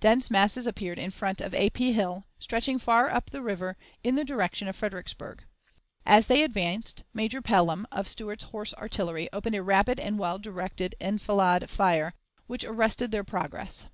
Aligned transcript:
Dense 0.00 0.30
masses 0.30 0.66
appeared 0.66 0.98
in 0.98 1.10
front 1.10 1.40
of 1.40 1.54
A. 1.54 1.70
P. 1.70 1.92
Hill, 1.94 2.26
stretching 2.38 2.78
far 2.78 3.08
up 3.08 3.30
the 3.30 3.40
river 3.40 3.78
in 4.04 4.16
the 4.16 4.22
direction 4.22 4.68
of 4.68 4.76
Fredericksburg. 4.76 5.44
As 6.04 6.26
they 6.26 6.42
advanced, 6.42 7.04
Major 7.14 7.40
Pellham, 7.40 7.86
of 7.90 8.06
Stuart's 8.06 8.44
horse 8.44 8.74
artillery, 8.74 9.30
opened 9.32 9.56
a 9.56 9.62
rapid 9.62 9.98
and 9.98 10.18
well 10.18 10.38
directed 10.38 10.94
enfilade 11.00 11.70
fire, 11.70 12.12
which 12.48 12.64
arrested 12.64 13.12
their 13.12 13.24
progress. 13.24 13.86